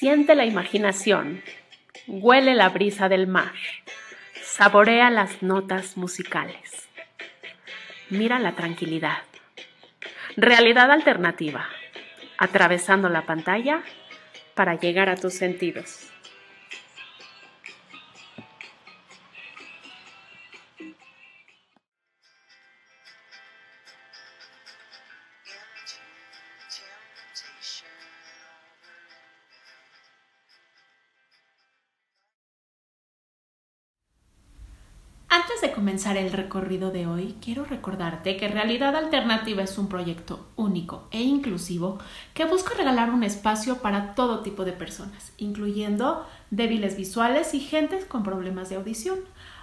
Siente 0.00 0.34
la 0.34 0.46
imaginación, 0.46 1.42
huele 2.06 2.54
la 2.54 2.70
brisa 2.70 3.10
del 3.10 3.26
mar, 3.26 3.52
saborea 4.42 5.10
las 5.10 5.42
notas 5.42 5.98
musicales, 5.98 6.88
mira 8.08 8.38
la 8.38 8.52
tranquilidad. 8.52 9.18
Realidad 10.38 10.90
alternativa, 10.90 11.68
atravesando 12.38 13.10
la 13.10 13.26
pantalla 13.26 13.82
para 14.54 14.76
llegar 14.76 15.10
a 15.10 15.16
tus 15.16 15.34
sentidos. 15.34 16.10
Antes 35.60 35.72
de 35.72 35.76
comenzar 35.76 36.16
el 36.16 36.32
recorrido 36.32 36.90
de 36.90 37.06
hoy, 37.06 37.36
quiero 37.42 37.66
recordarte 37.66 38.38
que 38.38 38.48
Realidad 38.48 38.96
Alternativa 38.96 39.62
es 39.62 39.76
un 39.76 39.90
proyecto 39.90 40.48
único 40.56 41.06
e 41.10 41.20
inclusivo 41.20 41.98
que 42.32 42.46
busca 42.46 42.72
regalar 42.72 43.10
un 43.10 43.24
espacio 43.24 43.76
para 43.82 44.14
todo 44.14 44.40
tipo 44.40 44.64
de 44.64 44.72
personas, 44.72 45.34
incluyendo 45.36 46.26
débiles 46.50 46.96
visuales 46.96 47.52
y 47.52 47.60
gentes 47.60 48.06
con 48.06 48.22
problemas 48.22 48.70
de 48.70 48.76
audición, 48.76 49.18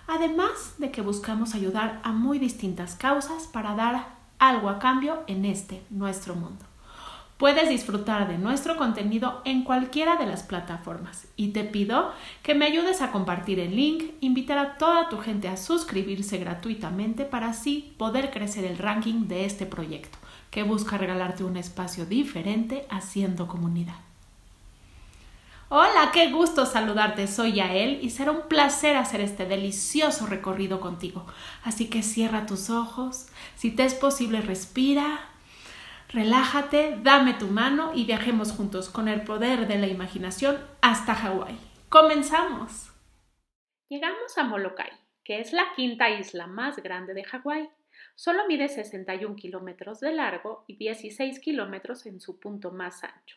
además 0.06 0.76
de 0.78 0.92
que 0.92 1.02
buscamos 1.02 1.56
ayudar 1.56 2.00
a 2.04 2.12
muy 2.12 2.38
distintas 2.38 2.94
causas 2.94 3.48
para 3.48 3.74
dar 3.74 4.10
algo 4.38 4.70
a 4.70 4.78
cambio 4.78 5.24
en 5.26 5.46
este, 5.46 5.82
nuestro 5.90 6.36
mundo. 6.36 6.64
Puedes 7.38 7.70
disfrutar 7.70 8.28
de 8.28 8.40
nuestro 8.40 8.78
contenido 8.78 9.44
en 9.46 9.64
cualquiera 9.64 10.16
de 10.16 10.26
las 10.26 10.42
plataformas 10.42 11.28
y 11.36 11.50
te 11.50 11.64
pido 11.64 12.12
que 12.42 12.56
me 12.56 12.66
ayudes 12.66 13.00
a 13.02 13.12
compartir 13.12 13.60
el 13.60 13.76
link, 13.76 14.06
invitar 14.22 14.58
a 14.58 14.78
toda 14.80 15.08
tu 15.08 15.20
gente 15.20 15.48
a 15.48 15.56
suscribirse 15.56 16.40
gratuitamente 16.40 17.26
para 17.26 17.50
así 17.50 17.94
poder 17.98 18.32
crecer 18.32 18.66
el 18.66 18.80
ranking 18.80 19.28
de 19.28 19.46
este 19.46 19.68
proyecto 19.68 20.18
que 20.50 20.64
busca 20.64 20.98
regalarte 20.98 21.44
un 21.44 21.58
espacio 21.58 22.08
diferente 22.08 22.88
haciendo 22.90 23.48
comunidad. 23.48 23.98
Hola, 25.70 26.10
qué 26.14 26.32
gusto 26.32 26.66
saludarte, 26.66 27.28
soy 27.28 27.54
Yael 27.54 28.00
y 28.02 28.10
será 28.10 28.32
un 28.32 28.48
placer 28.48 28.96
hacer 28.96 29.22
este 29.22 29.46
delicioso 29.46 30.26
recorrido 30.26 30.80
contigo. 30.80 31.28
Así 31.64 31.88
que 31.88 32.02
cierra 32.02 32.48
tus 32.48 32.72
ojos, 32.72 33.28
si 33.56 33.70
te 33.70 33.84
es 33.84 33.94
posible 33.94 34.42
respira, 34.42 35.20
Relájate, 36.10 37.00
dame 37.04 37.34
tu 37.34 37.48
mano 37.48 37.92
y 37.94 38.06
viajemos 38.06 38.54
juntos 38.54 38.90
con 38.90 39.10
el 39.10 39.24
poder 39.24 39.68
de 39.68 39.78
la 39.78 39.88
imaginación 39.88 40.58
hasta 40.82 41.14
Hawái. 41.14 41.60
¡Comenzamos! 41.90 42.94
Llegamos 43.90 44.38
a 44.38 44.46
Molokai, 44.46 44.92
que 45.26 45.42
es 45.42 45.52
la 45.52 45.66
quinta 45.76 46.10
isla 46.10 46.48
más 46.48 46.78
grande 46.78 47.14
de 47.14 47.26
Hawái. 47.26 47.70
Solo 48.16 48.48
mide 48.48 48.70
61 48.70 49.36
kilómetros 49.36 50.00
de 50.00 50.14
largo 50.14 50.64
y 50.66 50.78
16 50.78 51.42
kilómetros 51.42 52.06
en 52.06 52.22
su 52.22 52.40
punto 52.40 52.72
más 52.72 53.04
ancho. 53.04 53.36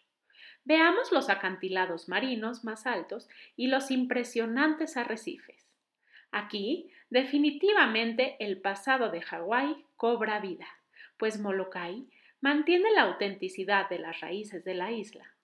Veamos 0.64 1.10
los 1.10 1.28
acantilados 1.28 2.08
marinos 2.08 2.62
más 2.62 2.86
altos 2.86 3.28
y 3.56 3.66
los 3.66 3.91
impresionantes 3.91 4.96
arrecifes. 4.96 5.66
Aquí, 6.30 6.88
definitivamente, 7.08 8.36
el 8.38 8.60
pasado 8.60 9.10
de 9.10 9.22
Hawái 9.22 9.84
cobra 9.96 10.38
vida, 10.38 10.69
pues 11.16 11.41
Molokai 11.41 12.09
mantiene 12.41 12.91
la 12.93 13.03
autenticidad 13.03 13.89
de 13.89 13.99
las 13.99 14.21
raíces 14.21 14.65
de 14.65 14.75
la 14.75 14.91
isla. 14.91 15.34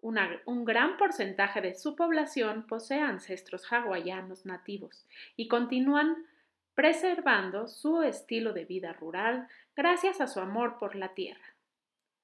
un 0.00 0.64
gran 0.64 0.96
porcentaje 0.98 1.60
de 1.60 1.74
su 1.74 1.96
población 1.96 2.66
posee 2.66 3.00
ancestros 3.00 3.72
hawaianos 3.72 4.44
nativos 4.44 5.06
y 5.34 5.48
continúan 5.48 6.26
preservando 6.74 7.68
su 7.68 8.02
estilo 8.02 8.52
de 8.52 8.64
vida 8.64 8.92
rural 8.92 9.48
gracias 9.74 10.20
a 10.20 10.26
su 10.26 10.40
amor 10.40 10.78
por 10.78 10.94
la 10.94 11.14
tierra. 11.14 11.54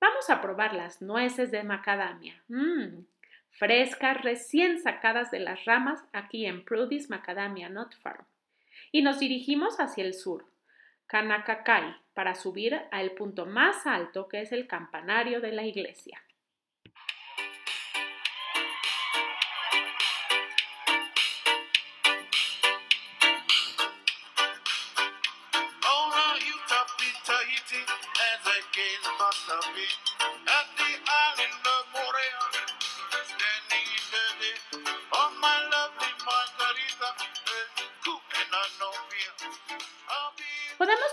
Vamos 0.00 0.30
a 0.30 0.40
probar 0.40 0.74
las 0.74 1.02
nueces 1.02 1.50
de 1.50 1.62
macadamia. 1.62 2.42
Mmm, 2.48 3.04
frescas, 3.50 4.22
recién 4.22 4.80
sacadas 4.80 5.30
de 5.30 5.40
las 5.40 5.64
ramas 5.64 6.02
aquí 6.12 6.46
en 6.46 6.64
Prudy's 6.64 7.10
Macadamia 7.10 7.68
Nut 7.68 7.94
Farm. 7.96 8.24
Y 8.92 9.02
nos 9.02 9.18
dirigimos 9.18 9.78
hacia 9.78 10.04
el 10.04 10.14
sur, 10.14 10.46
Kanakakai, 11.10 11.96
para 12.14 12.36
subir 12.36 12.80
al 12.92 13.10
punto 13.10 13.44
más 13.44 13.84
alto 13.84 14.28
que 14.28 14.42
es 14.42 14.52
el 14.52 14.68
campanario 14.68 15.40
de 15.40 15.50
la 15.50 15.64
iglesia. 15.64 16.22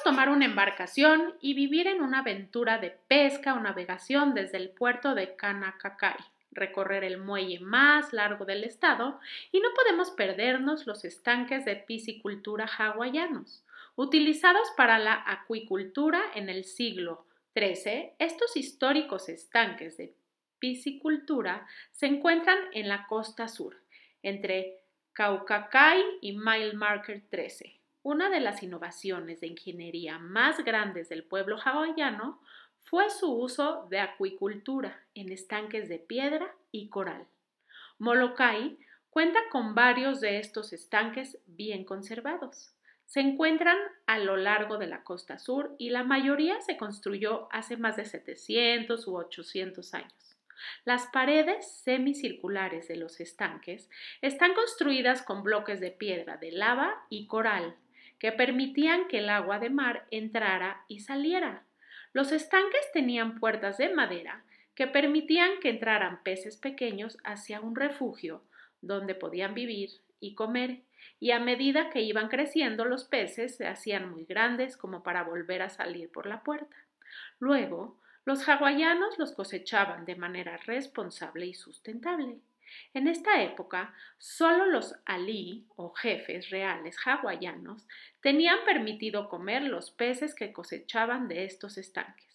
Tomar 0.07 0.29
una 0.29 0.45
embarcación 0.45 1.33
y 1.41 1.53
vivir 1.53 1.85
en 1.85 2.01
una 2.01 2.19
aventura 2.19 2.77
de 2.77 2.91
pesca 2.91 3.55
o 3.55 3.59
navegación 3.59 4.33
desde 4.33 4.55
el 4.55 4.69
puerto 4.69 5.15
de 5.15 5.35
Kanakakai, 5.35 6.15
recorrer 6.51 7.03
el 7.03 7.17
muelle 7.17 7.59
más 7.59 8.13
largo 8.13 8.45
del 8.45 8.63
estado 8.63 9.19
y 9.51 9.59
no 9.59 9.67
podemos 9.75 10.11
perdernos 10.11 10.87
los 10.87 11.03
estanques 11.03 11.65
de 11.65 11.75
piscicultura 11.75 12.67
hawaianos, 12.67 13.65
utilizados 13.97 14.69
para 14.77 14.97
la 14.97 15.25
acuicultura 15.27 16.21
en 16.35 16.47
el 16.47 16.63
siglo 16.63 17.25
XIII. 17.53 18.13
Estos 18.17 18.55
históricos 18.55 19.27
estanques 19.27 19.97
de 19.97 20.13
piscicultura 20.57 21.67
se 21.91 22.05
encuentran 22.05 22.57
en 22.71 22.87
la 22.87 23.07
costa 23.07 23.49
sur, 23.49 23.75
entre 24.23 24.77
Kaukakai 25.11 26.01
y 26.21 26.31
Mile 26.31 26.75
Marker 26.75 27.23
13 27.29 27.76
una 28.07 28.29
de 28.29 28.39
las 28.39 28.63
innovaciones 28.63 29.41
de 29.41 29.47
ingeniería 29.47 30.17
más 30.17 30.63
grandes 30.63 31.09
del 31.09 31.25
pueblo 31.25 31.57
hawaiano 31.61 32.41
fue 32.79 33.09
su 33.09 33.29
uso 33.29 33.85
de 33.89 33.99
acuicultura 33.99 35.03
en 35.13 35.29
estanques 35.29 35.89
de 35.89 35.99
piedra 35.99 36.55
y 36.71 36.87
coral. 36.87 37.27
Molokai 37.99 38.77
cuenta 39.09 39.39
con 39.51 39.75
varios 39.75 40.21
de 40.21 40.39
estos 40.39 40.71
estanques 40.71 41.37
bien 41.47 41.83
conservados. 41.83 42.73
Se 43.07 43.19
encuentran 43.19 43.77
a 44.05 44.19
lo 44.19 44.37
largo 44.37 44.77
de 44.77 44.87
la 44.87 45.03
costa 45.03 45.37
sur 45.37 45.75
y 45.77 45.89
la 45.89 46.05
mayoría 46.05 46.61
se 46.61 46.77
construyó 46.77 47.49
hace 47.51 47.75
más 47.75 47.97
de 47.97 48.05
700 48.05 49.05
u 49.05 49.17
800 49.17 49.93
años. 49.93 50.37
Las 50.85 51.07
paredes 51.07 51.69
semicirculares 51.83 52.87
de 52.87 52.95
los 52.95 53.19
estanques 53.19 53.89
están 54.21 54.53
construidas 54.53 55.23
con 55.23 55.43
bloques 55.43 55.81
de 55.81 55.91
piedra 55.91 56.37
de 56.37 56.53
lava 56.53 57.05
y 57.09 57.27
coral 57.27 57.75
que 58.19 58.31
permitían 58.31 59.07
que 59.07 59.19
el 59.19 59.29
agua 59.29 59.59
de 59.59 59.69
mar 59.69 60.05
entrara 60.11 60.83
y 60.87 61.01
saliera. 61.01 61.63
Los 62.13 62.31
estanques 62.31 62.91
tenían 62.93 63.39
puertas 63.39 63.77
de 63.77 63.93
madera 63.93 64.43
que 64.75 64.87
permitían 64.87 65.59
que 65.59 65.69
entraran 65.69 66.21
peces 66.23 66.57
pequeños 66.57 67.17
hacia 67.23 67.61
un 67.61 67.75
refugio 67.75 68.43
donde 68.81 69.15
podían 69.15 69.53
vivir 69.53 69.89
y 70.19 70.35
comer, 70.35 70.81
y 71.19 71.31
a 71.31 71.39
medida 71.39 71.89
que 71.89 72.01
iban 72.01 72.27
creciendo 72.27 72.85
los 72.85 73.05
peces 73.05 73.55
se 73.55 73.67
hacían 73.67 74.11
muy 74.11 74.25
grandes 74.25 74.77
como 74.77 75.01
para 75.01 75.23
volver 75.23 75.63
a 75.63 75.69
salir 75.69 76.11
por 76.11 76.27
la 76.27 76.43
puerta. 76.43 76.75
Luego, 77.39 77.97
los 78.25 78.47
hawaianos 78.47 79.17
los 79.17 79.31
cosechaban 79.31 80.05
de 80.05 80.15
manera 80.15 80.57
responsable 80.57 81.47
y 81.47 81.53
sustentable. 81.53 82.39
En 82.93 83.07
esta 83.07 83.41
época, 83.41 83.93
solo 84.17 84.65
los 84.65 84.95
alí 85.05 85.67
o 85.75 85.93
jefes 85.93 86.49
reales 86.49 86.97
hawaianos 87.05 87.87
tenían 88.21 88.59
permitido 88.65 89.29
comer 89.29 89.63
los 89.63 89.91
peces 89.91 90.35
que 90.35 90.53
cosechaban 90.53 91.27
de 91.27 91.45
estos 91.45 91.77
estanques. 91.77 92.27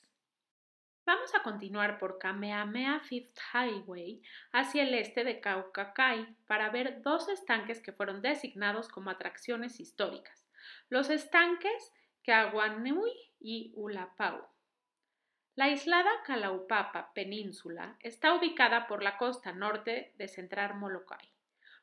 Vamos 1.05 1.34
a 1.34 1.43
continuar 1.43 1.99
por 1.99 2.19
Kamehameha 2.19 3.00
Fifth 3.00 3.37
Highway 3.52 4.23
hacia 4.52 4.84
el 4.84 4.94
este 4.94 5.25
de 5.25 5.40
Kaukakai 5.40 6.37
para 6.46 6.70
ver 6.70 7.02
dos 7.02 7.28
estanques 7.28 7.81
que 7.81 7.93
fueron 7.93 8.23
designados 8.23 8.88
como 8.88 9.11
atracciones 9.11 9.81
históricas, 9.81 10.46
los 10.88 11.11
estanques 11.11 11.93
Kawanui 12.25 13.12
y 13.40 13.73
Ulapau. 13.75 14.51
La 15.54 15.66
aislada 15.66 16.10
Kalaupapa 16.25 17.12
Península 17.12 17.96
está 18.00 18.32
ubicada 18.32 18.87
por 18.87 19.02
la 19.02 19.19
costa 19.19 19.52
norte 19.52 20.14
de 20.16 20.26
Central 20.26 20.76
Molokai, 20.76 21.28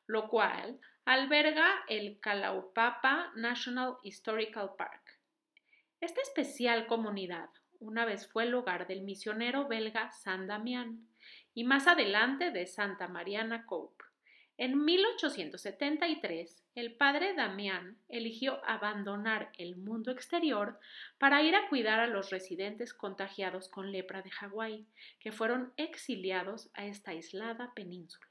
lo 0.06 0.28
cual 0.28 0.80
alberga 1.04 1.84
el 1.88 2.18
Kalaupapa 2.18 3.30
National 3.36 3.98
Historical 4.02 4.72
Park. 4.76 5.20
Esta 6.00 6.20
especial 6.20 6.88
comunidad 6.88 7.48
una 7.78 8.04
vez 8.04 8.26
fue 8.26 8.42
el 8.42 8.54
hogar 8.54 8.88
del 8.88 9.02
misionero 9.02 9.68
belga 9.68 10.10
San 10.10 10.48
Damián 10.48 11.06
y 11.54 11.62
más 11.62 11.86
adelante 11.86 12.50
de 12.50 12.66
Santa 12.66 13.06
Mariana 13.06 13.66
Cope. 13.66 14.09
En 14.60 14.84
1873, 14.84 16.62
el 16.74 16.92
padre 16.92 17.32
Damián 17.32 17.96
eligió 18.10 18.62
abandonar 18.66 19.50
el 19.56 19.76
mundo 19.76 20.10
exterior 20.10 20.78
para 21.16 21.42
ir 21.42 21.54
a 21.54 21.66
cuidar 21.70 21.98
a 21.98 22.06
los 22.06 22.28
residentes 22.28 22.92
contagiados 22.92 23.70
con 23.70 23.90
lepra 23.90 24.20
de 24.20 24.30
Hawái, 24.30 24.86
que 25.18 25.32
fueron 25.32 25.72
exiliados 25.78 26.68
a 26.74 26.84
esta 26.84 27.12
aislada 27.12 27.72
península. 27.72 28.26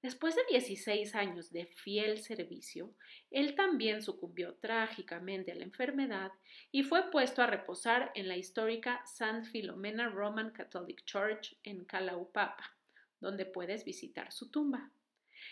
Después 0.00 0.34
de 0.34 0.44
16 0.48 1.14
años 1.14 1.52
de 1.52 1.66
fiel 1.66 2.22
servicio, 2.22 2.94
él 3.30 3.54
también 3.54 4.00
sucumbió 4.00 4.54
trágicamente 4.54 5.52
a 5.52 5.56
la 5.56 5.64
enfermedad 5.64 6.32
y 6.72 6.84
fue 6.84 7.10
puesto 7.10 7.42
a 7.42 7.46
reposar 7.46 8.12
en 8.14 8.28
la 8.28 8.38
histórica 8.38 9.04
San 9.04 9.44
Filomena 9.44 10.08
Roman 10.08 10.52
Catholic 10.52 11.04
Church 11.04 11.54
en 11.64 11.84
Calaupapa, 11.84 12.74
donde 13.20 13.44
puedes 13.44 13.84
visitar 13.84 14.32
su 14.32 14.50
tumba. 14.50 14.90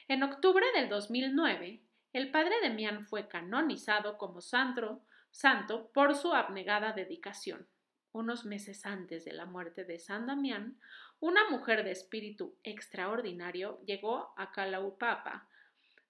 En 0.09 0.23
octubre 0.23 0.65
del 0.75 0.89
2009, 0.89 1.83
el 2.13 2.31
padre 2.31 2.55
Demián 2.63 3.05
fue 3.05 3.29
canonizado 3.29 4.19
como 4.19 4.41
santo, 4.41 5.03
santo 5.31 5.91
por 5.93 6.15
su 6.15 6.33
abnegada 6.33 6.93
dedicación. 6.93 7.67
Unos 8.13 8.45
meses 8.45 8.85
antes 8.85 9.25
de 9.25 9.33
la 9.33 9.47
muerte 9.47 9.85
de 9.85 9.99
San 9.99 10.27
Damián, 10.27 10.79
una 11.21 11.49
mujer 11.49 11.85
de 11.85 11.93
espíritu 11.93 12.59
extraordinario 12.63 13.81
llegó 13.87 14.35
a 14.37 14.53
Calaupapa 14.53 15.49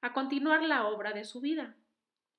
a 0.01 0.13
continuar 0.13 0.63
la 0.63 0.89
obra 0.89 1.13
de 1.13 1.25
su 1.25 1.41
vida. 1.41 1.77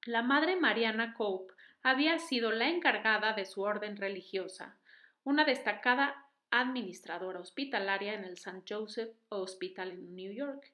La 0.06 0.22
madre 0.22 0.58
Mariana 0.58 1.14
Cope 1.14 1.54
había 1.82 2.20
sido 2.20 2.52
la 2.52 2.68
encargada 2.68 3.34
de 3.34 3.46
su 3.46 3.62
orden 3.62 3.96
religiosa, 3.96 4.78
una 5.24 5.46
destacada 5.46 6.28
administradora 6.52 7.40
hospitalaria 7.40 8.14
en 8.14 8.26
el 8.26 8.34
St. 8.34 8.64
Joseph 8.68 9.16
Hospital 9.30 9.92
en 9.92 10.16
New 10.16 10.34
York, 10.34 10.74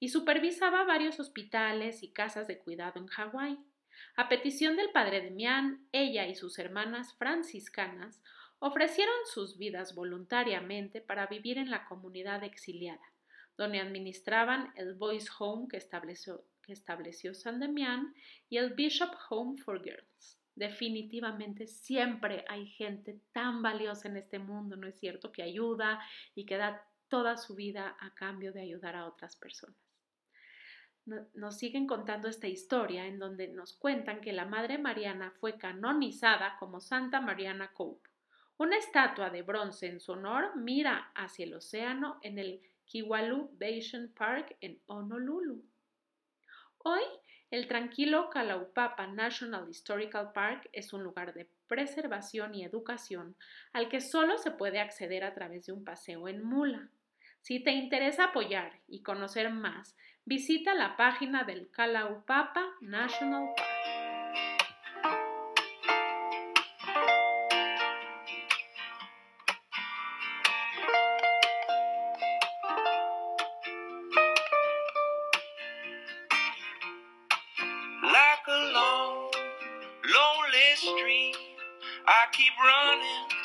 y 0.00 0.08
supervisaba 0.08 0.84
varios 0.84 1.18
hospitales 1.20 2.02
y 2.02 2.12
casas 2.12 2.46
de 2.46 2.58
cuidado 2.58 3.00
en 3.00 3.06
Hawái. 3.06 3.58
A 4.16 4.28
petición 4.28 4.76
del 4.76 4.90
padre 4.90 5.20
Demián, 5.20 5.86
ella 5.92 6.26
y 6.26 6.34
sus 6.34 6.58
hermanas 6.58 7.14
franciscanas 7.16 8.22
ofrecieron 8.60 9.14
sus 9.26 9.58
vidas 9.58 9.94
voluntariamente 9.94 11.00
para 11.00 11.26
vivir 11.26 11.58
en 11.58 11.70
la 11.70 11.84
comunidad 11.84 12.42
exiliada, 12.44 13.12
donde 13.56 13.80
administraban 13.80 14.72
el 14.76 14.94
Boys 14.94 15.28
Home 15.38 15.68
que 15.68 15.76
estableció, 15.76 16.44
que 16.62 16.72
estableció 16.72 17.34
San 17.34 17.60
Damián 17.60 18.14
y 18.48 18.58
el 18.58 18.74
Bishop 18.74 19.14
Home 19.30 19.60
for 19.62 19.82
Girls. 19.82 20.38
Definitivamente 20.54 21.68
siempre 21.68 22.44
hay 22.48 22.66
gente 22.66 23.20
tan 23.32 23.62
valiosa 23.62 24.08
en 24.08 24.16
este 24.16 24.40
mundo, 24.40 24.76
¿no 24.76 24.88
es 24.88 24.98
cierto?, 24.98 25.30
que 25.30 25.42
ayuda 25.42 26.00
y 26.34 26.46
que 26.46 26.56
da 26.56 26.84
toda 27.08 27.36
su 27.36 27.54
vida 27.54 27.96
a 28.00 28.12
cambio 28.14 28.52
de 28.52 28.62
ayudar 28.62 28.96
a 28.96 29.06
otras 29.06 29.36
personas. 29.36 29.87
Nos 31.34 31.58
siguen 31.58 31.86
contando 31.86 32.28
esta 32.28 32.48
historia 32.48 33.06
en 33.06 33.18
donde 33.18 33.48
nos 33.48 33.72
cuentan 33.72 34.20
que 34.20 34.32
la 34.32 34.44
Madre 34.44 34.78
Mariana 34.78 35.32
fue 35.40 35.56
canonizada 35.56 36.56
como 36.58 36.80
Santa 36.80 37.20
Mariana 37.20 37.72
Cope 37.72 38.08
una 38.58 38.76
estatua 38.76 39.30
de 39.30 39.42
bronce 39.42 39.86
en 39.86 40.00
su 40.00 40.12
honor 40.12 40.56
mira 40.56 41.12
hacia 41.14 41.44
el 41.44 41.54
océano 41.54 42.18
en 42.22 42.40
el 42.40 42.60
Kiwalu 42.86 43.50
Basin 43.52 44.12
Park 44.12 44.56
en 44.60 44.80
Honolulu. 44.86 45.64
Hoy, 46.78 47.02
el 47.52 47.68
tranquilo 47.68 48.30
Kalaupapa 48.30 49.06
National 49.06 49.68
Historical 49.70 50.32
Park 50.32 50.68
es 50.72 50.92
un 50.92 51.04
lugar 51.04 51.34
de 51.34 51.48
preservación 51.68 52.52
y 52.52 52.64
educación 52.64 53.36
al 53.72 53.88
que 53.88 54.00
solo 54.00 54.38
se 54.38 54.50
puede 54.50 54.80
acceder 54.80 55.22
a 55.22 55.34
través 55.34 55.66
de 55.66 55.72
un 55.72 55.84
paseo 55.84 56.26
en 56.26 56.42
mula. 56.42 56.90
Si 57.42 57.62
te 57.62 57.70
interesa 57.70 58.24
apoyar 58.24 58.80
y 58.88 59.02
conocer 59.02 59.52
más, 59.52 59.96
visita 60.28 60.74
la 60.74 60.94
página 60.98 61.44
del 61.44 61.70
Kalaupapa 61.70 62.62
National 62.82 63.54
Park. 63.56 63.78
Vamos 82.60 83.32
a 83.32 83.37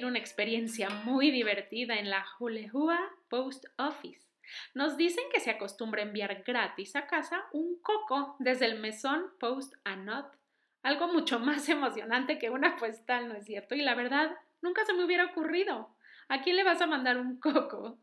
una 0.00 0.18
experiencia 0.18 0.88
muy 0.88 1.30
divertida 1.30 1.98
en 1.98 2.08
la 2.08 2.24
Hulehua 2.38 2.98
Post 3.28 3.66
Office. 3.76 4.26
Nos 4.74 4.96
dicen 4.96 5.24
que 5.32 5.38
se 5.38 5.50
acostumbra 5.50 6.02
enviar 6.02 6.42
gratis 6.44 6.96
a 6.96 7.06
casa 7.06 7.44
un 7.52 7.78
coco 7.80 8.36
desde 8.38 8.66
el 8.66 8.80
mesón 8.80 9.26
Post 9.38 9.74
a 9.84 9.96
Not. 9.96 10.34
Algo 10.82 11.08
mucho 11.08 11.38
más 11.38 11.68
emocionante 11.68 12.38
que 12.38 12.50
una 12.50 12.76
postal, 12.76 13.28
¿no 13.28 13.34
es 13.34 13.44
cierto? 13.44 13.74
Y 13.74 13.82
la 13.82 13.94
verdad, 13.94 14.34
nunca 14.62 14.84
se 14.84 14.94
me 14.94 15.04
hubiera 15.04 15.26
ocurrido. 15.26 15.94
¿A 16.28 16.40
quién 16.40 16.56
le 16.56 16.64
vas 16.64 16.80
a 16.80 16.86
mandar 16.86 17.18
un 17.18 17.38
coco? 17.38 17.98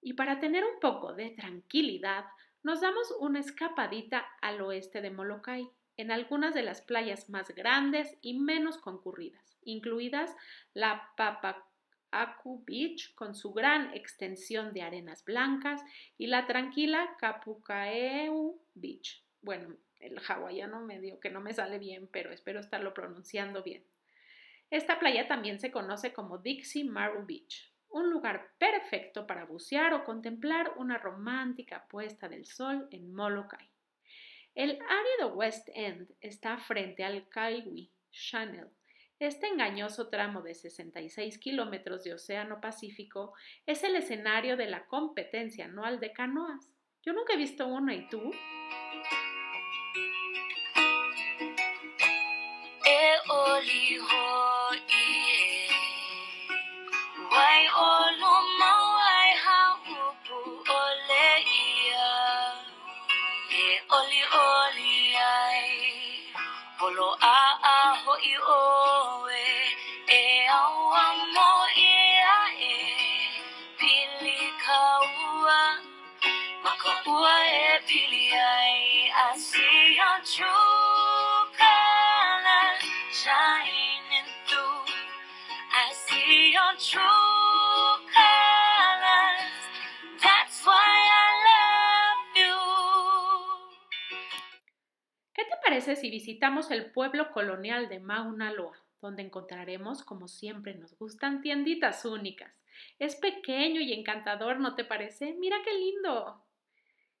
Y 0.00 0.12
para 0.12 0.38
tener 0.38 0.64
un 0.64 0.78
poco 0.80 1.14
de 1.14 1.30
tranquilidad, 1.30 2.24
nos 2.62 2.80
damos 2.80 3.12
una 3.18 3.40
escapadita 3.40 4.24
al 4.40 4.60
oeste 4.60 5.00
de 5.00 5.10
Molokai, 5.10 5.68
en 5.98 6.10
algunas 6.10 6.54
de 6.54 6.62
las 6.62 6.80
playas 6.80 7.28
más 7.28 7.54
grandes 7.54 8.16
y 8.22 8.38
menos 8.38 8.78
concurridas, 8.78 9.58
incluidas 9.64 10.34
la 10.72 11.10
Papaku 11.16 12.64
Beach 12.64 13.14
con 13.14 13.34
su 13.34 13.52
gran 13.52 13.92
extensión 13.94 14.72
de 14.72 14.80
arenas 14.80 15.24
blancas 15.24 15.82
y 16.16 16.28
la 16.28 16.46
tranquila 16.46 17.16
Kapukaeu 17.18 18.58
Beach. 18.74 19.22
Bueno, 19.42 19.76
el 20.00 20.18
hawaiano 20.26 20.80
medio 20.80 21.20
que 21.20 21.28
no 21.28 21.40
me 21.40 21.52
sale 21.52 21.78
bien, 21.78 22.08
pero 22.10 22.32
espero 22.32 22.60
estarlo 22.60 22.94
pronunciando 22.94 23.62
bien. 23.62 23.84
Esta 24.70 24.98
playa 24.98 25.28
también 25.28 25.58
se 25.58 25.70
conoce 25.70 26.14
como 26.14 26.38
Dixie 26.38 26.84
Maru 26.84 27.26
Beach 27.26 27.70
un 27.90 28.10
lugar 28.10 28.50
perfecto 28.58 29.26
para 29.26 29.44
bucear 29.44 29.94
o 29.94 30.04
contemplar 30.04 30.72
una 30.76 30.98
romántica 30.98 31.86
puesta 31.88 32.28
del 32.28 32.44
sol 32.44 32.86
en 32.90 33.14
Molokai. 33.14 33.68
El 34.58 34.76
árido 34.88 35.36
West 35.36 35.68
End 35.72 36.08
está 36.20 36.58
frente 36.58 37.04
al 37.04 37.28
Kaiwi 37.28 37.92
Channel. 38.10 38.66
Este 39.20 39.46
engañoso 39.46 40.08
tramo 40.08 40.42
de 40.42 40.52
66 40.52 41.38
kilómetros 41.38 42.02
de 42.02 42.14
Océano 42.14 42.60
Pacífico 42.60 43.34
es 43.66 43.84
el 43.84 43.94
escenario 43.94 44.56
de 44.56 44.66
la 44.66 44.88
competencia 44.88 45.66
anual 45.66 46.00
de 46.00 46.12
canoas. 46.12 46.68
Yo 47.04 47.12
nunca 47.12 47.34
he 47.34 47.36
visto 47.36 47.68
una, 47.68 47.94
¿y 47.94 48.08
tú? 48.08 48.32
¿Qué 95.34 95.44
te 95.44 95.56
parece 95.64 95.96
si 95.96 96.10
visitamos 96.10 96.70
el 96.70 96.92
pueblo 96.92 97.32
colonial 97.32 97.88
de 97.88 97.98
Mauna 97.98 98.52
Loa, 98.52 98.78
donde 99.00 99.22
encontraremos, 99.22 100.04
como 100.04 100.28
siempre 100.28 100.74
nos 100.74 100.96
gustan, 100.98 101.40
tienditas 101.42 102.04
únicas? 102.04 102.52
Es 103.00 103.16
pequeño 103.16 103.80
y 103.80 103.92
encantador, 103.92 104.60
¿no 104.60 104.76
te 104.76 104.84
parece? 104.84 105.34
Mira 105.34 105.56
qué 105.64 105.74
lindo. 105.74 106.47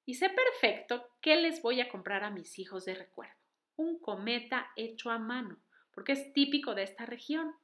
Y 0.08 0.14
sé 0.14 0.30
perfecto 0.30 1.06
qué 1.20 1.36
les 1.36 1.60
voy 1.60 1.82
a 1.82 1.90
comprar 1.90 2.24
a 2.24 2.30
mis 2.30 2.58
hijos 2.58 2.86
de 2.86 2.94
recuerdo. 2.94 3.34
Un 3.76 3.98
cometa 3.98 4.70
hecho 4.74 5.10
a 5.10 5.18
mano, 5.18 5.58
porque 5.92 6.12
es 6.12 6.32
típico 6.32 6.74
de 6.74 6.84
esta 6.84 7.04
región. 7.04 7.54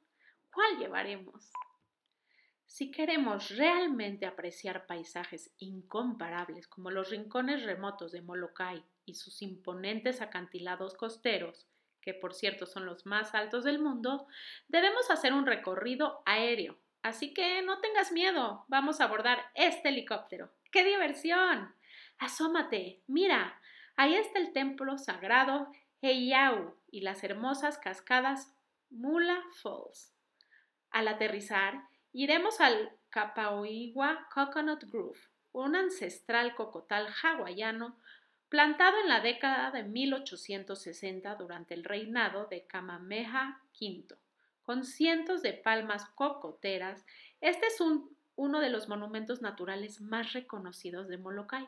¿Cuál 0.53 0.77
llevaremos? 0.77 1.51
Si 2.67 2.91
queremos 2.91 3.49
realmente 3.57 4.27
apreciar 4.27 4.85
paisajes 4.85 5.55
incomparables 5.57 6.67
como 6.67 6.91
los 6.91 7.09
rincones 7.09 7.63
remotos 7.63 8.11
de 8.11 8.21
Molokai 8.21 8.85
y 9.05 9.15
sus 9.15 9.41
imponentes 9.41 10.21
acantilados 10.21 10.93
costeros, 10.93 11.65
que 11.99 12.13
por 12.13 12.35
cierto 12.35 12.67
son 12.67 12.85
los 12.85 13.07
más 13.07 13.33
altos 13.33 13.63
del 13.63 13.79
mundo, 13.79 14.27
debemos 14.67 15.09
hacer 15.09 15.33
un 15.33 15.47
recorrido 15.47 16.21
aéreo. 16.27 16.77
Así 17.01 17.33
que 17.33 17.63
no 17.63 17.79
tengas 17.79 18.11
miedo, 18.11 18.65
vamos 18.67 19.01
a 19.01 19.05
abordar 19.05 19.39
este 19.55 19.89
helicóptero. 19.89 20.51
¡Qué 20.71 20.83
diversión! 20.83 21.73
Asómate, 22.17 23.01
mira, 23.07 23.59
ahí 23.95 24.15
está 24.15 24.39
el 24.39 24.53
templo 24.53 24.97
sagrado 24.97 25.71
Heiau 26.01 26.75
y 26.89 27.01
las 27.01 27.23
hermosas 27.23 27.77
cascadas 27.77 28.53
Mula 28.89 29.41
Falls. 29.61 30.13
Al 30.91 31.07
aterrizar, 31.07 31.83
iremos 32.13 32.61
al 32.61 32.91
Kapaoigua 33.09 34.27
Coconut 34.33 34.83
Grove, 34.85 35.19
un 35.51 35.75
ancestral 35.75 36.55
cocotal 36.55 37.07
hawaiano 37.21 37.97
plantado 38.49 38.97
en 39.01 39.09
la 39.09 39.19
década 39.19 39.71
de 39.71 39.83
1860 39.83 41.35
durante 41.35 41.73
el 41.73 41.83
reinado 41.83 42.45
de 42.45 42.65
Kamehameha 42.65 43.61
V. 43.79 44.17
Con 44.63 44.83
cientos 44.83 45.41
de 45.41 45.53
palmas 45.53 46.05
cocoteras, 46.15 47.05
este 47.41 47.67
es 47.67 47.81
uno 48.35 48.59
de 48.59 48.69
los 48.69 48.87
monumentos 48.87 49.41
naturales 49.41 50.01
más 50.01 50.33
reconocidos 50.33 51.07
de 51.07 51.17
Molokai. 51.17 51.67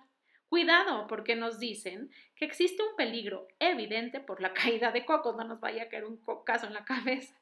Cuidado, 0.50 1.08
porque 1.08 1.36
nos 1.36 1.60
dicen 1.60 2.10
que 2.36 2.46
existe 2.46 2.82
un 2.82 2.96
peligro 2.96 3.48
evidente 3.60 4.20
por 4.20 4.42
la 4.42 4.54
caída 4.54 4.92
de 4.92 5.06
cocos, 5.06 5.36
no 5.36 5.44
nos 5.44 5.60
vaya 5.60 5.84
a 5.84 5.90
caer 5.90 6.06
un 6.06 6.18
cocazo 6.18 6.68
en 6.68 6.74
la 6.74 6.86
cabeza. 6.86 7.36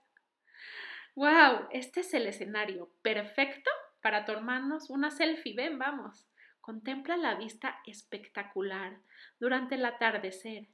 ¡Wow! 1.15 1.67
Este 1.71 2.01
es 2.01 2.13
el 2.13 2.27
escenario 2.27 2.89
perfecto 3.01 3.69
para 4.01 4.25
tomarnos 4.25 4.89
una 4.89 5.11
selfie. 5.11 5.55
Ven, 5.55 5.79
vamos. 5.79 6.27
Contempla 6.61 7.15
la 7.15 7.35
vista 7.35 7.79
espectacular 7.85 8.97
durante 9.39 9.75
el 9.75 9.85
atardecer. 9.85 10.67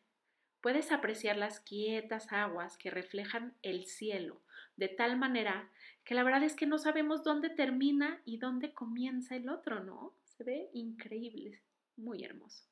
Puedes 0.62 0.92
apreciar 0.92 1.38
las 1.38 1.60
quietas 1.60 2.32
aguas 2.32 2.78
que 2.78 2.90
reflejan 2.90 3.56
el 3.62 3.86
cielo, 3.86 4.42
de 4.78 4.88
tal 4.88 5.18
manera 5.18 5.70
que 6.04 6.16
la 6.16 6.24
verdad 6.24 6.44
es 6.44 6.56
que 6.56 6.66
no 6.66 6.78
sabemos 6.78 7.24
dónde 7.24 7.50
termina 7.50 8.22
y 8.26 8.38
dónde 8.38 8.74
comienza 8.74 9.36
el 9.36 9.50
otro, 9.50 9.84
¿no? 9.84 10.14
Se 10.24 10.44
ve 10.44 10.70
increíble, 10.74 11.62
muy 12.01 12.24
hermoso. 12.24 12.65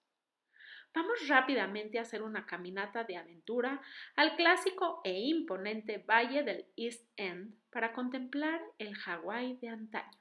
Vamos 0.93 1.27
rápidamente 1.27 2.00
a 2.00 2.01
hacer 2.01 2.24
una 2.24 2.45
caminata 2.45 3.03
de 3.03 3.15
aventura 3.17 3.81
al 4.15 4.36
clásico 4.36 5.01
e 5.03 5.19
imponente 5.19 6.00
Valle 6.00 6.43
del 6.43 6.65
East 6.75 7.07
End 7.15 7.53
para 7.69 7.93
contemplar 7.93 8.59
el 8.79 8.95
Hawái 8.95 9.57
de 9.57 9.69
antaño. 9.69 10.19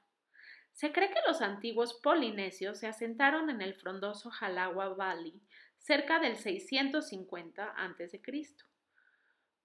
Se 0.71 0.91
cree 0.93 1.09
que 1.09 1.19
los 1.27 1.41
antiguos 1.41 1.99
polinesios 2.01 2.79
se 2.79 2.87
asentaron 2.87 3.49
en 3.49 3.61
el 3.61 3.73
frondoso 3.73 4.31
Halawa 4.39 4.89
Valley 4.89 5.41
cerca 5.79 6.19
del 6.19 6.37
650 6.37 7.65
a.C. 7.65 8.21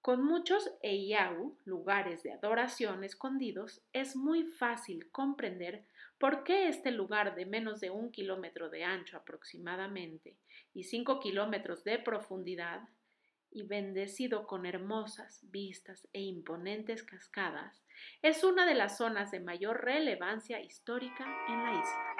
Con 0.00 0.24
muchos 0.24 0.70
Eiyau, 0.82 1.56
lugares 1.64 2.22
de 2.22 2.32
adoración 2.32 3.04
escondidos, 3.04 3.82
es 3.92 4.16
muy 4.16 4.44
fácil 4.44 5.10
comprender 5.10 5.86
por 6.18 6.44
qué 6.44 6.68
este 6.68 6.90
lugar 6.90 7.34
de 7.34 7.46
menos 7.46 7.80
de 7.80 7.90
un 7.90 8.10
kilómetro 8.10 8.70
de 8.70 8.84
ancho 8.84 9.16
aproximadamente 9.16 10.36
y 10.72 10.84
cinco 10.84 11.20
kilómetros 11.20 11.84
de 11.84 11.98
profundidad 11.98 12.82
y 13.50 13.62
bendecido 13.62 14.46
con 14.46 14.66
hermosas 14.66 15.40
vistas 15.50 16.08
e 16.12 16.20
imponentes 16.20 17.04
cascadas, 17.04 17.84
es 18.20 18.42
una 18.42 18.66
de 18.66 18.74
las 18.74 18.98
zonas 18.98 19.30
de 19.30 19.40
mayor 19.40 19.84
relevancia 19.84 20.60
histórica 20.60 21.24
en 21.48 21.62
la 21.62 21.70
isla. 21.72 22.13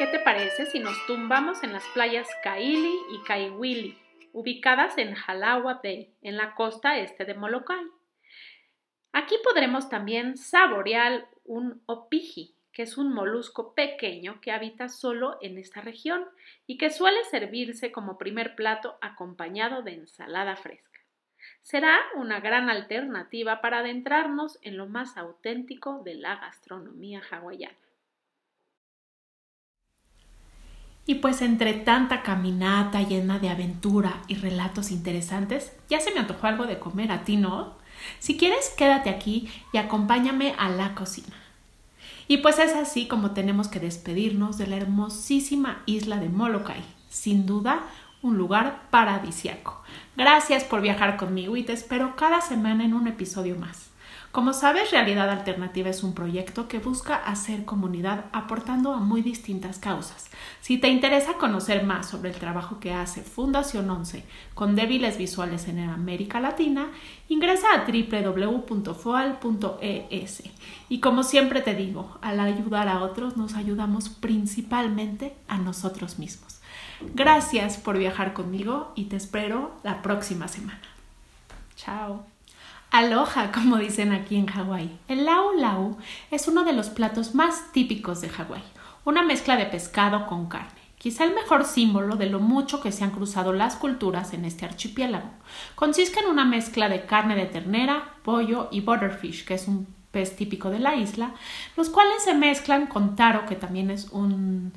¿Qué 0.00 0.06
te 0.06 0.18
parece 0.18 0.64
si 0.64 0.78
nos 0.78 0.96
tumbamos 1.06 1.62
en 1.62 1.74
las 1.74 1.86
playas 1.88 2.26
Kaili 2.42 2.94
y 3.12 3.22
Kaiwili, 3.22 3.98
ubicadas 4.32 4.96
en 4.96 5.14
Halawa 5.14 5.82
Bay, 5.84 6.14
en 6.22 6.38
la 6.38 6.54
costa 6.54 6.98
este 6.98 7.26
de 7.26 7.34
Molokai? 7.34 7.84
Aquí 9.12 9.34
podremos 9.44 9.90
también 9.90 10.38
saborear 10.38 11.28
un 11.44 11.82
opiji, 11.84 12.54
que 12.72 12.84
es 12.84 12.96
un 12.96 13.12
molusco 13.12 13.74
pequeño 13.74 14.40
que 14.40 14.52
habita 14.52 14.88
solo 14.88 15.36
en 15.42 15.58
esta 15.58 15.82
región 15.82 16.24
y 16.66 16.78
que 16.78 16.88
suele 16.88 17.22
servirse 17.24 17.92
como 17.92 18.16
primer 18.16 18.54
plato 18.54 18.96
acompañado 19.02 19.82
de 19.82 19.96
ensalada 19.96 20.56
fresca. 20.56 21.00
Será 21.60 21.98
una 22.14 22.40
gran 22.40 22.70
alternativa 22.70 23.60
para 23.60 23.80
adentrarnos 23.80 24.58
en 24.62 24.78
lo 24.78 24.86
más 24.86 25.18
auténtico 25.18 26.00
de 26.02 26.14
la 26.14 26.36
gastronomía 26.36 27.20
hawaiana. 27.30 27.89
Y 31.06 31.16
pues 31.16 31.42
entre 31.42 31.72
tanta 31.72 32.22
caminata 32.22 33.02
llena 33.02 33.38
de 33.38 33.50
aventura 33.50 34.22
y 34.28 34.36
relatos 34.36 34.90
interesantes, 34.90 35.72
ya 35.88 36.00
se 36.00 36.12
me 36.12 36.20
antojó 36.20 36.46
algo 36.46 36.66
de 36.66 36.78
comer 36.78 37.10
a 37.10 37.24
ti, 37.24 37.36
¿no? 37.36 37.74
Si 38.18 38.36
quieres, 38.36 38.70
quédate 38.76 39.10
aquí 39.10 39.48
y 39.72 39.78
acompáñame 39.78 40.54
a 40.58 40.68
la 40.68 40.94
cocina. 40.94 41.36
Y 42.28 42.38
pues 42.38 42.58
es 42.58 42.74
así 42.74 43.08
como 43.08 43.32
tenemos 43.32 43.68
que 43.68 43.80
despedirnos 43.80 44.56
de 44.56 44.68
la 44.68 44.76
hermosísima 44.76 45.82
isla 45.86 46.18
de 46.18 46.28
Molokai. 46.28 46.84
Sin 47.08 47.44
duda, 47.44 47.82
un 48.22 48.38
lugar 48.38 48.82
paradisiaco. 48.90 49.82
Gracias 50.16 50.62
por 50.62 50.80
viajar 50.80 51.16
conmigo 51.16 51.56
y 51.56 51.64
te 51.64 51.72
espero 51.72 52.14
cada 52.14 52.40
semana 52.40 52.84
en 52.84 52.94
un 52.94 53.08
episodio 53.08 53.56
más. 53.56 53.90
Como 54.32 54.52
sabes, 54.52 54.92
Realidad 54.92 55.28
Alternativa 55.28 55.90
es 55.90 56.04
un 56.04 56.14
proyecto 56.14 56.68
que 56.68 56.78
busca 56.78 57.16
hacer 57.16 57.64
comunidad 57.64 58.26
aportando 58.30 58.92
a 58.92 59.00
muy 59.00 59.22
distintas 59.22 59.80
causas. 59.80 60.30
Si 60.60 60.78
te 60.78 60.86
interesa 60.86 61.34
conocer 61.34 61.82
más 61.82 62.08
sobre 62.08 62.30
el 62.30 62.36
trabajo 62.36 62.78
que 62.78 62.92
hace 62.92 63.22
Fundación 63.22 63.90
11 63.90 64.22
con 64.54 64.76
débiles 64.76 65.18
visuales 65.18 65.66
en 65.66 65.80
América 65.80 66.38
Latina, 66.38 66.92
ingresa 67.28 67.66
a 67.74 67.84
www.foal.es. 67.84 68.92
Y 70.88 71.00
como 71.00 71.24
siempre 71.24 71.60
te 71.60 71.74
digo, 71.74 72.16
al 72.22 72.38
ayudar 72.38 72.88
a 72.88 73.02
otros 73.02 73.36
nos 73.36 73.54
ayudamos 73.54 74.10
principalmente 74.10 75.34
a 75.48 75.58
nosotros 75.58 76.20
mismos. 76.20 76.60
Gracias 77.14 77.78
por 77.78 77.98
viajar 77.98 78.32
conmigo 78.32 78.92
y 78.94 79.06
te 79.06 79.16
espero 79.16 79.72
la 79.82 80.02
próxima 80.02 80.46
semana. 80.46 80.82
Chao. 81.74 82.29
Aloha, 82.90 83.52
como 83.52 83.76
dicen 83.76 84.10
aquí 84.10 84.34
en 84.34 84.46
Hawái. 84.46 84.90
El 85.06 85.24
lau 85.24 85.52
lau 85.56 85.96
es 86.32 86.48
uno 86.48 86.64
de 86.64 86.72
los 86.72 86.88
platos 86.88 87.36
más 87.36 87.70
típicos 87.70 88.20
de 88.20 88.28
Hawái, 88.28 88.64
una 89.04 89.22
mezcla 89.22 89.56
de 89.56 89.66
pescado 89.66 90.26
con 90.26 90.48
carne, 90.48 90.80
quizá 90.98 91.22
el 91.22 91.32
mejor 91.32 91.64
símbolo 91.64 92.16
de 92.16 92.26
lo 92.26 92.40
mucho 92.40 92.80
que 92.80 92.90
se 92.90 93.04
han 93.04 93.12
cruzado 93.12 93.52
las 93.52 93.76
culturas 93.76 94.32
en 94.32 94.44
este 94.44 94.64
archipiélago. 94.64 95.30
Consiste 95.76 96.18
en 96.18 96.26
una 96.26 96.44
mezcla 96.44 96.88
de 96.88 97.06
carne 97.06 97.36
de 97.36 97.46
ternera, 97.46 98.14
pollo 98.24 98.68
y 98.72 98.80
butterfish, 98.80 99.44
que 99.44 99.54
es 99.54 99.68
un 99.68 99.86
pez 100.10 100.34
típico 100.34 100.68
de 100.68 100.80
la 100.80 100.96
isla, 100.96 101.30
los 101.76 101.90
cuales 101.90 102.24
se 102.24 102.34
mezclan 102.34 102.88
con 102.88 103.14
taro, 103.14 103.46
que 103.46 103.54
también 103.54 103.92
es 103.92 104.08
un, 104.10 104.72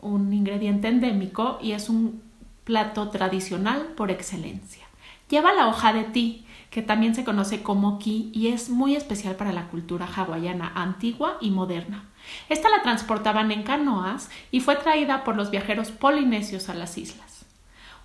un 0.00 0.32
ingrediente 0.32 0.88
endémico 0.88 1.58
y 1.60 1.72
es 1.72 1.90
un 1.90 2.22
plato 2.64 3.10
tradicional 3.10 3.82
por 3.96 4.10
excelencia. 4.10 4.86
Lleva 5.28 5.52
la 5.52 5.68
hoja 5.68 5.92
de 5.92 6.04
ti, 6.04 6.46
que 6.70 6.82
también 6.82 7.14
se 7.14 7.24
conoce 7.24 7.62
como 7.62 7.98
ki 7.98 8.30
y 8.32 8.48
es 8.48 8.70
muy 8.70 8.94
especial 8.94 9.34
para 9.34 9.52
la 9.52 9.68
cultura 9.68 10.06
hawaiana 10.06 10.72
antigua 10.74 11.36
y 11.40 11.50
moderna. 11.50 12.08
Esta 12.48 12.70
la 12.70 12.82
transportaban 12.82 13.50
en 13.50 13.64
canoas 13.64 14.30
y 14.50 14.60
fue 14.60 14.76
traída 14.76 15.24
por 15.24 15.36
los 15.36 15.50
viajeros 15.50 15.90
polinesios 15.90 16.68
a 16.68 16.74
las 16.74 16.96
islas. 16.96 17.44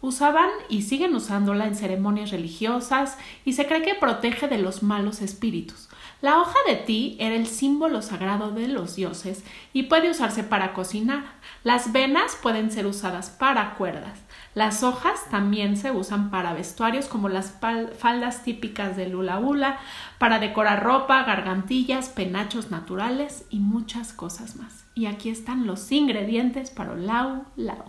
Usaban 0.02 0.50
y 0.70 0.82
siguen 0.82 1.16
usándola 1.16 1.66
en 1.66 1.76
ceremonias 1.76 2.32
religiosas 2.32 3.18
y 3.44 3.54
se 3.54 3.66
cree 3.66 3.82
que 3.82 3.96
protege 3.96 4.48
de 4.48 4.58
los 4.58 4.84
malos 4.84 5.22
espíritus. 5.22 5.90
La 6.22 6.40
hoja 6.40 6.58
de 6.68 6.76
ti 6.76 7.18
era 7.20 7.36
el 7.36 7.48
símbolo 7.48 8.02
sagrado 8.02 8.52
de 8.52 8.68
los 8.68 8.96
dioses 8.96 9.44
y 9.74 9.84
puede 9.84 10.10
usarse 10.10 10.44
para 10.44 10.74
cocinar. 10.74 11.24
Las 11.64 11.92
venas 11.92 12.38
pueden 12.42 12.72
ser 12.72 12.88
usadas 12.88 13.30
para 13.30 13.76
cuerdas. 13.76 14.25
Las 14.56 14.84
hojas 14.84 15.30
también 15.30 15.76
se 15.76 15.92
usan 15.92 16.32
para 16.32 16.54
vestuarios 16.54 17.10
como 17.10 17.28
las 17.28 17.60
faldas 17.98 18.42
típicas 18.44 18.96
de 18.96 19.10
lula 19.10 19.38
hula, 19.38 19.80
para 20.18 20.40
decorar 20.40 20.82
ropa, 20.82 21.24
gargantillas, 21.24 22.08
penachos 22.08 22.72
naturales 22.72 23.46
y 23.50 23.60
muchas 23.60 24.14
cosas 24.14 24.56
más. 24.56 24.90
Y 24.96 25.08
aquí 25.08 25.30
están 25.30 25.68
los 25.68 25.92
ingredientes 25.92 26.72
para 26.72 26.96
lau 26.96 27.46
lau. 27.58 27.84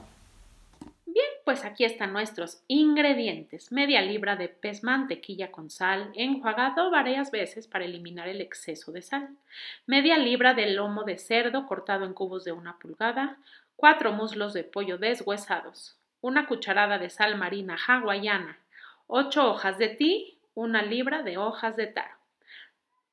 Bien, 1.07 1.29
pues 1.45 1.65
aquí 1.65 1.85
están 1.85 2.13
nuestros 2.13 2.61
ingredientes. 2.67 3.71
Media 3.71 4.03
libra 4.03 4.35
de 4.35 4.49
pez 4.49 4.83
mantequilla 4.83 5.53
con 5.53 5.71
sal, 5.71 6.11
enjuagado 6.17 6.91
varias 6.91 7.31
veces 7.31 7.69
para 7.69 7.85
eliminar 7.85 8.27
el 8.27 8.41
exceso 8.41 8.91
de 8.91 9.03
sal. 9.03 9.29
Media 9.87 10.19
libra 10.19 10.53
de 10.53 10.73
lomo 10.73 11.05
de 11.05 11.17
cerdo 11.17 11.65
cortado 11.65 12.05
en 12.05 12.13
cubos 12.13 12.43
de 12.43 12.51
una 12.51 12.77
pulgada. 12.77 13.39
Cuatro 13.77 14.11
muslos 14.11 14.53
de 14.53 14.65
pollo 14.65 14.99
deshuesados. 14.99 15.97
Una 16.27 16.49
cucharada 16.49 16.99
de 16.99 17.09
sal 17.09 17.37
marina 17.37 17.77
hawaiana. 17.77 18.59
Ocho 19.07 19.49
hojas 19.49 19.79
de 19.79 19.91
ti. 19.91 20.41
Una 20.55 20.83
libra 20.83 21.23
de 21.23 21.39
hojas 21.39 21.77
de 21.77 21.87
taro. 21.87 22.17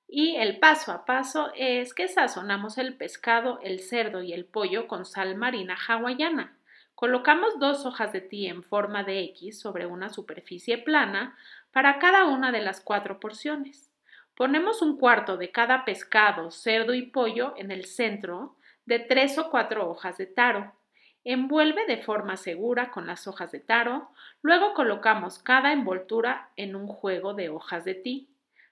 Y 0.08 0.38
el 0.38 0.58
paso 0.58 0.92
a 0.92 1.06
paso 1.06 1.52
es 1.56 1.94
que 1.94 2.08
sazonamos 2.08 2.80
el 2.80 2.96
pescado, 2.96 3.60
el 3.62 3.82
cerdo 3.82 4.24
y 4.24 4.34
el 4.34 4.46
pollo 4.46 4.88
con 4.88 5.06
sal 5.06 5.36
marina 5.36 5.78
hawaiana. 5.88 6.58
Colocamos 6.96 7.60
dos 7.60 7.86
hojas 7.86 8.12
de 8.14 8.22
ti 8.22 8.48
en 8.48 8.64
forma 8.64 9.04
de 9.04 9.20
X 9.26 9.60
sobre 9.60 9.86
una 9.86 10.10
superficie 10.10 10.80
plana 10.80 11.38
para 11.72 12.00
cada 12.00 12.26
una 12.26 12.52
de 12.52 12.62
las 12.62 12.82
cuatro 12.82 13.20
porciones. 13.20 13.92
Ponemos 14.34 14.82
un 14.82 14.98
cuarto 14.98 15.38
de 15.38 15.52
cada 15.52 15.86
pescado, 15.86 16.50
cerdo 16.50 16.96
y 16.96 17.04
pollo 17.04 17.54
en 17.58 17.70
el 17.70 17.86
centro 17.86 18.56
de 18.88 18.98
tres 18.98 19.38
o 19.38 19.52
cuatro 19.52 19.88
hojas 19.88 20.18
de 20.18 20.26
taro. 20.26 20.74
Envuelve 21.26 21.86
de 21.86 21.98
forma 21.98 22.36
segura 22.36 22.92
con 22.92 23.08
las 23.08 23.28
hojas 23.28 23.52
de 23.52 23.62
taro, 23.62 24.10
luego 24.42 24.74
colocamos 24.74 25.40
cada 25.40 25.72
envoltura 25.72 26.50
en 26.58 26.76
un 26.76 26.88
juego 26.88 27.34
de 27.34 27.48
hojas 27.48 27.86
de 27.86 27.96
ti. 27.96 28.30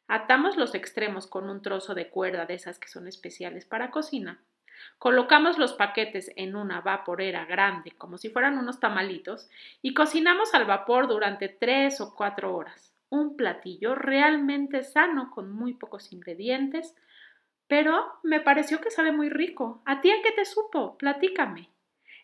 Atamos 0.07 0.57
los 0.57 0.75
extremos 0.75 1.27
con 1.27 1.49
un 1.49 1.61
trozo 1.61 1.95
de 1.95 2.09
cuerda 2.09 2.45
de 2.45 2.55
esas 2.55 2.77
que 2.77 2.89
son 2.89 3.07
especiales 3.07 3.65
para 3.65 3.89
cocina. 3.89 4.41
Colocamos 4.97 5.57
los 5.57 5.73
paquetes 5.73 6.33
en 6.35 6.57
una 6.57 6.81
vaporera 6.81 7.45
grande, 7.45 7.91
como 7.91 8.17
si 8.17 8.29
fueran 8.29 8.57
unos 8.57 8.81
tamalitos, 8.81 9.49
y 9.81 9.93
cocinamos 9.93 10.53
al 10.53 10.65
vapor 10.65 11.07
durante 11.07 11.47
tres 11.47 12.01
o 12.01 12.13
cuatro 12.13 12.53
horas. 12.53 12.93
Un 13.09 13.37
platillo 13.37 13.95
realmente 13.95 14.83
sano 14.83 15.31
con 15.31 15.51
muy 15.51 15.73
pocos 15.73 16.11
ingredientes, 16.11 16.95
pero 17.67 18.19
me 18.23 18.41
pareció 18.41 18.81
que 18.81 18.91
sabe 18.91 19.13
muy 19.13 19.29
rico. 19.29 19.81
¿A 19.85 20.01
ti 20.01 20.11
a 20.11 20.21
qué 20.21 20.31
te 20.31 20.43
supo? 20.43 20.97
Platícame. 20.97 21.69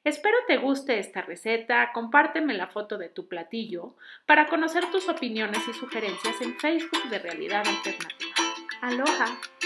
Espero 0.04 0.38
te 0.48 0.58
guste 0.58 1.00
esta 1.00 1.22
receta, 1.22 1.92
compárteme 1.94 2.54
la 2.54 2.68
foto 2.68 2.98
de 2.98 3.10
tu 3.10 3.28
platillo 3.28 3.96
para 4.26 4.48
conocer 4.48 4.90
tus 4.92 5.10
opiniones 5.10 5.68
y 5.68 5.74
sugerencias 5.74 6.40
en 6.42 6.56
Facebook 6.58 7.10
de 7.10 7.20
Realidad 7.20 7.64
Alternativa. 7.68 8.36
Aloha. 8.82 9.57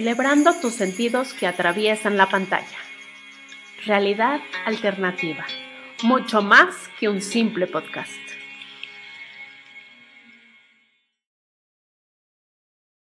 Celebrando 0.00 0.54
tus 0.54 0.72
sentidos 0.72 1.34
que 1.34 1.46
atraviesan 1.46 2.16
la 2.16 2.26
pantalla. 2.26 2.78
Realidad 3.84 4.40
alternativa. 4.64 5.44
Mucho 6.02 6.40
más 6.40 6.88
que 6.98 7.10
un 7.10 7.20
simple 7.20 7.66
podcast. 7.66 8.29